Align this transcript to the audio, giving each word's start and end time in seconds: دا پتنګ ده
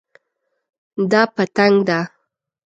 دا 1.11 1.21
پتنګ 1.35 1.75
ده 1.87 1.99